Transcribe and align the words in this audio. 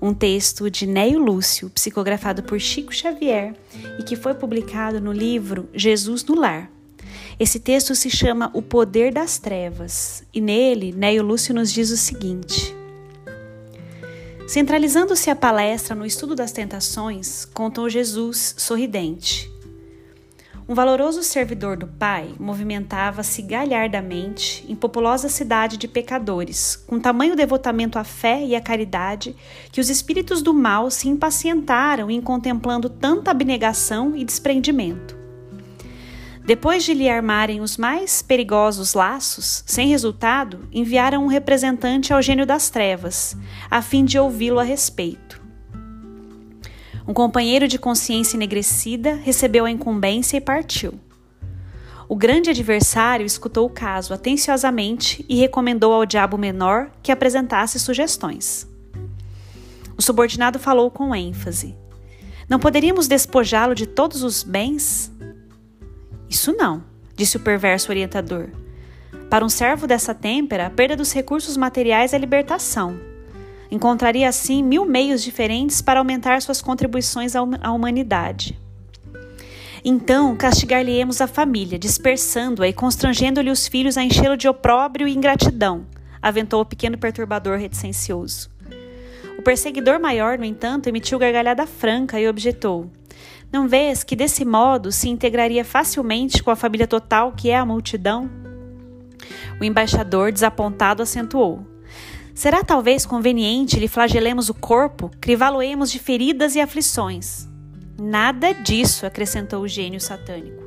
um 0.00 0.14
texto 0.14 0.70
de 0.70 0.86
Neio 0.86 1.18
Lúcio, 1.18 1.68
psicografado 1.70 2.42
por 2.42 2.58
Chico 2.58 2.92
Xavier 2.92 3.54
e 3.98 4.02
que 4.02 4.16
foi 4.16 4.34
publicado 4.34 5.00
no 5.00 5.12
livro 5.12 5.68
Jesus 5.74 6.24
no 6.24 6.34
Lar. 6.34 6.70
Esse 7.38 7.58
texto 7.58 7.94
se 7.94 8.10
chama 8.10 8.50
O 8.54 8.62
Poder 8.62 9.12
das 9.12 9.38
Trevas 9.38 10.22
e 10.32 10.40
nele 10.40 10.92
Neio 10.92 11.22
Lúcio 11.22 11.54
nos 11.54 11.72
diz 11.72 11.90
o 11.90 11.96
seguinte: 11.96 12.74
Centralizando-se 14.46 15.30
a 15.30 15.36
palestra 15.36 15.94
no 15.94 16.04
estudo 16.04 16.34
das 16.34 16.52
tentações, 16.52 17.44
contou 17.44 17.88
Jesus 17.88 18.54
sorridente. 18.58 19.50
Um 20.70 20.74
valoroso 20.74 21.24
servidor 21.24 21.76
do 21.76 21.88
Pai 21.88 22.32
movimentava-se 22.38 23.42
galhardamente 23.42 24.64
em 24.68 24.76
populosa 24.76 25.28
cidade 25.28 25.76
de 25.76 25.88
pecadores, 25.88 26.76
com 26.86 27.00
tamanho 27.00 27.34
devotamento 27.34 27.98
à 27.98 28.04
fé 28.04 28.44
e 28.44 28.54
à 28.54 28.60
caridade 28.60 29.34
que 29.72 29.80
os 29.80 29.90
espíritos 29.90 30.42
do 30.42 30.54
mal 30.54 30.88
se 30.88 31.08
impacientaram 31.08 32.08
em 32.08 32.20
contemplando 32.20 32.88
tanta 32.88 33.32
abnegação 33.32 34.14
e 34.14 34.24
desprendimento. 34.24 35.18
Depois 36.44 36.84
de 36.84 36.94
lhe 36.94 37.08
armarem 37.08 37.60
os 37.60 37.76
mais 37.76 38.22
perigosos 38.22 38.94
laços, 38.94 39.64
sem 39.66 39.88
resultado, 39.88 40.68
enviaram 40.70 41.24
um 41.24 41.26
representante 41.26 42.12
ao 42.12 42.22
gênio 42.22 42.46
das 42.46 42.70
trevas, 42.70 43.36
a 43.68 43.82
fim 43.82 44.04
de 44.04 44.20
ouvi-lo 44.20 44.60
a 44.60 44.62
respeito. 44.62 45.29
Um 47.10 47.12
companheiro 47.12 47.66
de 47.66 47.76
consciência 47.76 48.36
enegrecida 48.36 49.14
recebeu 49.16 49.64
a 49.64 49.70
incumbência 49.70 50.36
e 50.36 50.40
partiu. 50.40 50.94
O 52.08 52.14
grande 52.14 52.50
adversário 52.50 53.26
escutou 53.26 53.66
o 53.66 53.68
caso 53.70 54.14
atenciosamente 54.14 55.26
e 55.28 55.34
recomendou 55.34 55.92
ao 55.92 56.06
diabo 56.06 56.38
menor 56.38 56.88
que 57.02 57.10
apresentasse 57.10 57.80
sugestões. 57.80 58.64
O 59.98 60.00
subordinado 60.00 60.60
falou 60.60 60.88
com 60.88 61.12
ênfase: 61.12 61.74
Não 62.48 62.60
poderíamos 62.60 63.08
despojá-lo 63.08 63.74
de 63.74 63.88
todos 63.88 64.22
os 64.22 64.44
bens? 64.44 65.10
Isso 66.28 66.52
não, 66.52 66.84
disse 67.16 67.36
o 67.36 67.40
perverso 67.40 67.90
orientador. 67.90 68.50
Para 69.28 69.44
um 69.44 69.48
servo 69.48 69.84
dessa 69.84 70.14
têmpera, 70.14 70.66
a 70.66 70.70
perda 70.70 70.94
dos 70.94 71.10
recursos 71.10 71.56
materiais 71.56 72.12
é 72.12 72.18
libertação. 72.18 73.09
Encontraria 73.70 74.28
assim 74.28 74.62
mil 74.62 74.84
meios 74.84 75.22
diferentes 75.22 75.80
para 75.80 76.00
aumentar 76.00 76.42
suas 76.42 76.60
contribuições 76.60 77.34
à 77.36 77.72
humanidade. 77.72 78.58
Então 79.84 80.36
castigar-lhe-emos 80.36 81.20
a 81.20 81.26
família, 81.26 81.78
dispersando-a 81.78 82.68
e 82.68 82.72
constrangendo-lhe 82.72 83.50
os 83.50 83.66
filhos 83.66 83.96
a 83.96 84.02
enchê-lo 84.02 84.36
de 84.36 84.48
opróbrio 84.48 85.08
e 85.08 85.14
ingratidão, 85.14 85.86
aventou 86.20 86.60
o 86.60 86.66
pequeno 86.66 86.98
perturbador 86.98 87.58
reticencioso. 87.58 88.50
O 89.38 89.42
perseguidor 89.42 89.98
maior, 89.98 90.36
no 90.36 90.44
entanto, 90.44 90.86
emitiu 90.86 91.18
gargalhada 91.18 91.66
franca 91.66 92.20
e 92.20 92.28
objetou: 92.28 92.90
Não 93.50 93.66
vês 93.66 94.04
que 94.04 94.14
desse 94.14 94.44
modo 94.44 94.92
se 94.92 95.08
integraria 95.08 95.64
facilmente 95.64 96.42
com 96.42 96.50
a 96.50 96.56
família 96.56 96.86
total 96.86 97.32
que 97.32 97.48
é 97.48 97.56
a 97.56 97.64
multidão? 97.64 98.28
O 99.58 99.64
embaixador, 99.64 100.30
desapontado, 100.30 101.02
acentuou: 101.02 101.69
Será 102.40 102.64
talvez 102.64 103.04
conveniente 103.04 103.78
lhe 103.78 103.86
flagelemos 103.86 104.48
o 104.48 104.54
corpo, 104.54 105.10
crivá-lo-emos 105.20 105.92
de 105.92 105.98
feridas 105.98 106.56
e 106.56 106.60
aflições? 106.62 107.46
Nada 108.00 108.54
disso, 108.54 109.04
acrescentou 109.04 109.60
o 109.60 109.68
gênio 109.68 110.00
satânico. 110.00 110.62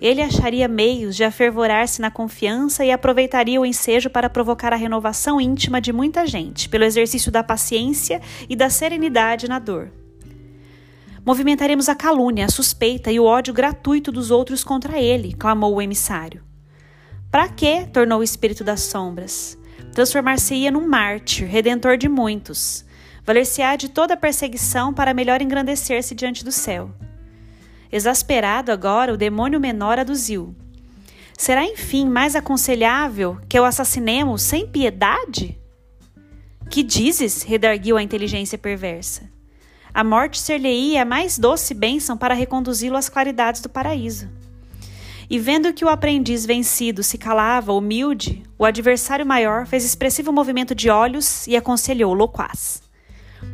Ele 0.00 0.22
acharia 0.22 0.66
meios 0.66 1.14
de 1.14 1.24
afervorar-se 1.24 2.00
na 2.00 2.10
confiança 2.10 2.82
e 2.82 2.90
aproveitaria 2.90 3.60
o 3.60 3.66
ensejo 3.66 4.08
para 4.08 4.30
provocar 4.30 4.72
a 4.72 4.76
renovação 4.76 5.38
íntima 5.38 5.82
de 5.82 5.92
muita 5.92 6.26
gente, 6.26 6.66
pelo 6.66 6.84
exercício 6.84 7.30
da 7.30 7.44
paciência 7.44 8.22
e 8.48 8.56
da 8.56 8.70
serenidade 8.70 9.46
na 9.48 9.58
dor. 9.58 9.92
Movimentaremos 11.26 11.90
a 11.90 11.94
calúnia, 11.94 12.46
a 12.46 12.50
suspeita 12.50 13.12
e 13.12 13.20
o 13.20 13.24
ódio 13.26 13.52
gratuito 13.52 14.10
dos 14.10 14.30
outros 14.30 14.64
contra 14.64 14.98
ele, 14.98 15.34
clamou 15.34 15.74
o 15.74 15.82
emissário. 15.82 16.42
Para 17.30 17.50
quê? 17.50 17.86
tornou 17.92 18.20
o 18.20 18.24
espírito 18.24 18.64
das 18.64 18.80
sombras 18.80 19.58
transformar-se-ia 19.98 20.70
num 20.70 20.86
mártir, 20.86 21.48
redentor 21.48 21.96
de 21.96 22.08
muitos. 22.08 22.84
Valer-se-á 23.24 23.74
de 23.74 23.88
toda 23.88 24.16
perseguição 24.16 24.94
para 24.94 25.12
melhor 25.12 25.42
engrandecer-se 25.42 26.14
diante 26.14 26.44
do 26.44 26.52
céu. 26.52 26.92
Exasperado 27.90 28.70
agora, 28.70 29.12
o 29.12 29.16
demônio 29.16 29.58
menor 29.58 29.98
aduziu: 29.98 30.54
Será 31.36 31.64
enfim 31.64 32.08
mais 32.08 32.36
aconselhável 32.36 33.40
que 33.48 33.58
o 33.58 33.64
assassinemos 33.64 34.42
sem 34.42 34.68
piedade? 34.68 35.58
Que 36.70 36.84
dizes? 36.84 37.42
redarguiu 37.42 37.96
a 37.96 38.02
inteligência 38.02 38.56
perversa. 38.56 39.28
A 39.92 40.04
morte 40.04 40.38
ser-lhe-ia 40.38 41.02
a 41.02 41.04
mais 41.04 41.40
doce 41.40 41.74
bênção 41.74 42.16
para 42.16 42.34
reconduzi-lo 42.34 42.96
às 42.96 43.08
claridades 43.08 43.60
do 43.60 43.68
paraíso. 43.68 44.30
E 45.30 45.38
vendo 45.38 45.74
que 45.74 45.84
o 45.84 45.88
aprendiz 45.88 46.46
vencido 46.46 47.02
se 47.02 47.18
calava, 47.18 47.72
humilde, 47.72 48.42
o 48.58 48.64
adversário 48.64 49.26
maior 49.26 49.66
fez 49.66 49.84
expressivo 49.84 50.32
movimento 50.32 50.74
de 50.74 50.88
olhos 50.88 51.46
e 51.46 51.54
aconselhou 51.54 52.14
loquaz. 52.14 52.82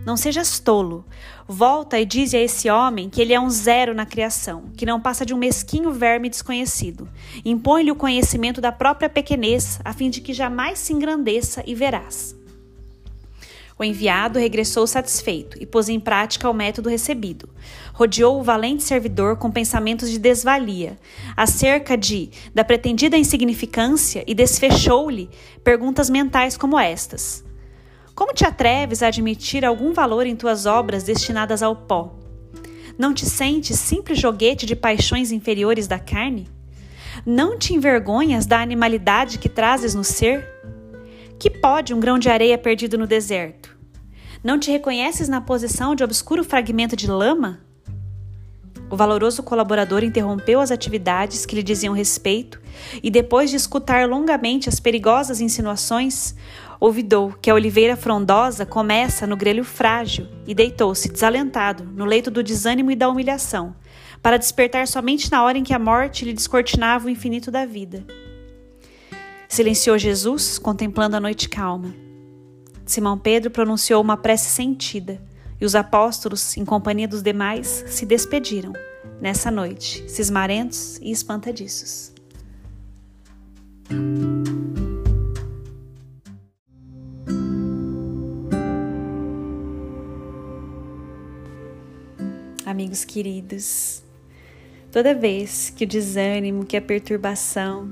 Não 0.06 0.16
sejas 0.16 0.60
tolo. 0.60 1.04
Volta 1.48 1.98
e 1.98 2.06
dize 2.06 2.36
a 2.36 2.40
esse 2.40 2.70
homem 2.70 3.10
que 3.10 3.20
ele 3.20 3.34
é 3.34 3.40
um 3.40 3.50
zero 3.50 3.94
na 3.94 4.06
criação, 4.06 4.70
que 4.76 4.86
não 4.86 5.00
passa 5.00 5.26
de 5.26 5.34
um 5.34 5.38
mesquinho 5.38 5.92
verme 5.92 6.28
desconhecido. 6.28 7.08
Impõe-lhe 7.44 7.91
o 7.91 7.96
conhecimento 7.96 8.60
da 8.60 8.72
própria 8.72 9.08
pequenez, 9.08 9.80
a 9.84 9.92
fim 9.92 10.08
de 10.08 10.20
que 10.20 10.32
jamais 10.32 10.78
se 10.78 10.92
engrandeça 10.92 11.62
e 11.66 11.74
verás. 11.74 12.36
O 13.76 13.82
enviado 13.82 14.38
regressou 14.38 14.86
satisfeito 14.86 15.60
e 15.60 15.66
pôs 15.66 15.88
em 15.88 15.98
prática 15.98 16.48
o 16.48 16.54
método 16.54 16.88
recebido. 16.88 17.48
Rodeou 17.92 18.38
o 18.38 18.42
valente 18.42 18.84
servidor 18.84 19.36
com 19.36 19.50
pensamentos 19.50 20.08
de 20.08 20.18
desvalia, 20.18 20.96
acerca 21.36 21.96
de 21.96 22.30
da 22.54 22.62
pretendida 22.62 23.16
insignificância 23.16 24.22
e 24.28 24.34
desfechou-lhe 24.34 25.28
perguntas 25.64 26.08
mentais 26.08 26.56
como 26.56 26.78
estas: 26.78 27.44
Como 28.14 28.32
te 28.32 28.44
atreves 28.44 29.02
a 29.02 29.08
admitir 29.08 29.64
algum 29.64 29.92
valor 29.92 30.24
em 30.24 30.36
tuas 30.36 30.66
obras 30.66 31.02
destinadas 31.02 31.60
ao 31.60 31.74
pó? 31.74 32.14
Não 32.96 33.12
te 33.12 33.26
sentes 33.26 33.76
simples 33.80 34.20
joguete 34.20 34.66
de 34.66 34.76
paixões 34.76 35.32
inferiores 35.32 35.88
da 35.88 35.98
carne? 35.98 36.48
Não 37.26 37.58
te 37.58 37.74
envergonhas 37.74 38.46
da 38.46 38.60
animalidade 38.60 39.38
que 39.38 39.48
trazes 39.48 39.96
no 39.96 40.04
ser? 40.04 40.48
Que 41.39 41.50
pode 41.50 41.93
um 41.93 42.00
grão 42.00 42.19
de 42.19 42.28
areia 42.28 42.56
perdido 42.56 42.97
no 42.97 43.06
deserto? 43.06 43.77
Não 44.43 44.59
te 44.59 44.71
reconheces 44.71 45.28
na 45.28 45.41
posição 45.41 45.95
de 45.95 46.05
obscuro 46.05 46.45
fragmento 46.45 46.95
de 46.95 47.06
lama? 47.06 47.61
O 48.91 48.97
valoroso 48.97 49.43
colaborador 49.43 50.05
interrompeu 50.05 50.61
as 50.61 50.71
atividades 50.71 51.45
que 51.47 51.56
lhe 51.56 51.62
diziam 51.62 51.95
respeito 51.95 52.61
e, 53.03 53.11
depois 53.11 53.50
de 53.50 53.56
escutar 53.56 54.09
longamente 54.09 54.69
as 54.69 54.78
perigosas 54.78 55.41
insinuações, 55.41 56.34
ouvidou 56.78 57.33
que 57.41 57.51
a 57.51 57.55
oliveira 57.55 57.97
frondosa 57.97 58.66
começa 58.66 59.27
no 59.27 59.37
grelho 59.37 59.65
frágil 59.65 60.28
e 60.47 60.54
deitou-se 60.54 61.10
desalentado 61.10 61.84
no 61.84 62.04
leito 62.04 62.30
do 62.30 62.42
desânimo 62.42 62.91
e 62.91 62.97
da 62.97 63.09
humilhação, 63.09 63.75
para 64.22 64.37
despertar 64.37 64.87
somente 64.87 65.30
na 65.30 65.42
hora 65.42 65.59
em 65.59 65.65
que 65.65 65.75
a 65.75 65.78
morte 65.78 66.25
lhe 66.25 66.33
descortinava 66.33 67.07
o 67.07 67.10
infinito 67.10 67.51
da 67.51 67.65
vida. 67.65 68.04
Silenciou 69.54 69.97
Jesus, 69.97 70.59
contemplando 70.59 71.15
a 71.15 71.21
noite 71.21 71.48
calma. 71.48 71.95
Simão 72.84 73.16
Pedro 73.16 73.53
pronunciou 73.53 74.03
uma 74.03 74.16
prece 74.16 74.51
sentida, 74.51 75.22
e 75.60 75.65
os 75.65 75.77
apóstolos, 75.77 76.56
em 76.56 76.65
companhia 76.65 77.06
dos 77.06 77.22
demais, 77.22 77.84
se 77.86 78.04
despediram, 78.04 78.72
nessa 79.21 79.53
noite, 79.53 80.10
cismarentos 80.10 80.98
e 81.01 81.12
espantadiços. 81.12 82.12
Amigos 92.66 93.04
queridos, 93.04 94.03
toda 94.91 95.15
vez 95.15 95.71
que 95.71 95.84
o 95.84 95.86
desânimo, 95.86 96.66
que 96.66 96.77
a 96.77 96.83
perturbação, 96.83 97.89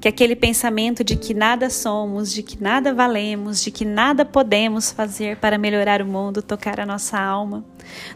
que 0.00 0.08
aquele 0.08 0.36
pensamento 0.36 1.02
de 1.02 1.16
que 1.16 1.34
nada 1.34 1.70
somos, 1.70 2.32
de 2.32 2.42
que 2.42 2.62
nada 2.62 2.92
valemos, 2.92 3.62
de 3.62 3.70
que 3.70 3.84
nada 3.84 4.24
podemos 4.24 4.90
fazer 4.90 5.36
para 5.38 5.58
melhorar 5.58 6.02
o 6.02 6.06
mundo, 6.06 6.42
tocar 6.42 6.80
a 6.80 6.86
nossa 6.86 7.18
alma. 7.18 7.64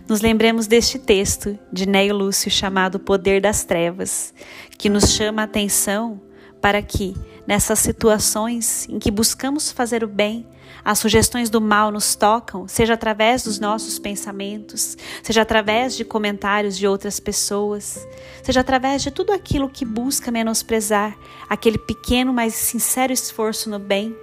Nos 0.06 0.20
lembremos 0.20 0.66
deste 0.66 0.98
texto 0.98 1.58
de 1.72 1.86
Neio 1.86 2.16
Lúcio 2.16 2.50
chamado 2.50 2.98
Poder 2.98 3.40
das 3.40 3.64
Trevas, 3.64 4.34
que 4.76 4.88
nos 4.88 5.12
chama 5.12 5.42
a 5.42 5.44
atenção 5.44 6.20
para 6.60 6.82
que, 6.82 7.14
nessas 7.48 7.78
situações 7.78 8.86
em 8.90 8.98
que 8.98 9.10
buscamos 9.10 9.72
fazer 9.72 10.04
o 10.04 10.06
bem, 10.06 10.46
as 10.84 10.98
sugestões 10.98 11.48
do 11.48 11.62
mal 11.62 11.90
nos 11.90 12.14
tocam, 12.14 12.68
seja 12.68 12.92
através 12.92 13.42
dos 13.42 13.58
nossos 13.58 13.98
pensamentos, 13.98 14.98
seja 15.22 15.40
através 15.40 15.96
de 15.96 16.04
comentários 16.04 16.76
de 16.76 16.86
outras 16.86 17.18
pessoas, 17.18 18.06
seja 18.42 18.60
através 18.60 19.02
de 19.02 19.10
tudo 19.10 19.32
aquilo 19.32 19.70
que 19.70 19.86
busca 19.86 20.30
menosprezar 20.30 21.16
aquele 21.48 21.78
pequeno, 21.78 22.34
mas 22.34 22.52
sincero 22.52 23.14
esforço 23.14 23.70
no 23.70 23.78
bem. 23.78 24.14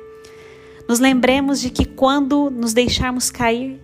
Nos 0.88 1.00
lembremos 1.00 1.60
de 1.60 1.72
que 1.72 1.83
quando 1.83 2.51
nos 2.51 2.74
deixarmos 2.74 3.31
cair, 3.31 3.81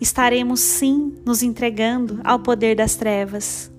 estaremos 0.00 0.58
sim 0.58 1.14
nos 1.24 1.44
entregando 1.44 2.20
ao 2.24 2.40
poder 2.40 2.74
das 2.74 2.96
trevas. 2.96 3.72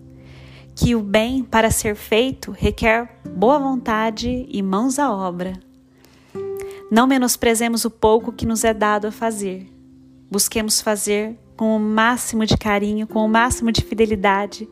Que 0.76 0.94
o 0.94 1.02
bem, 1.02 1.42
para 1.42 1.72
ser 1.72 1.96
feito, 1.96 2.52
requer 2.52 3.22
boa 3.26 3.58
vontade 3.58 4.46
e 4.50 4.62
mãos 4.62 5.00
à 5.00 5.12
obra. 5.12 5.54
Não 6.92 7.08
menosprezemos 7.08 7.86
o 7.86 7.90
pouco 7.90 8.32
que 8.32 8.46
nos 8.46 8.64
é 8.64 8.74
dado 8.74 9.08
a 9.08 9.12
fazer. 9.12 9.72
Busquemos 10.30 10.82
fazer 10.82 11.40
com 11.56 11.76
o 11.76 11.80
máximo 11.80 12.46
de 12.46 12.58
carinho, 12.58 13.08
com 13.08 13.26
o 13.26 13.30
máximo 13.30 13.72
de 13.72 13.82
fidelidade 13.82 14.68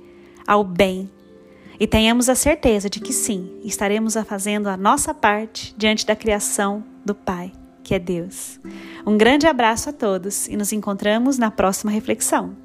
ao 0.45 0.63
bem. 0.63 1.09
E 1.79 1.87
tenhamos 1.87 2.29
a 2.29 2.35
certeza 2.35 2.89
de 2.89 2.99
que 2.99 3.13
sim, 3.13 3.59
estaremos 3.63 4.15
fazendo 4.25 4.67
a 4.67 4.77
nossa 4.77 5.13
parte 5.13 5.73
diante 5.77 6.05
da 6.05 6.15
criação 6.15 6.83
do 7.03 7.15
Pai, 7.15 7.51
que 7.83 7.95
é 7.95 7.99
Deus. 7.99 8.59
Um 9.05 9.17
grande 9.17 9.47
abraço 9.47 9.89
a 9.89 9.93
todos 9.93 10.47
e 10.47 10.55
nos 10.55 10.71
encontramos 10.71 11.37
na 11.37 11.49
próxima 11.49 11.91
reflexão. 11.91 12.62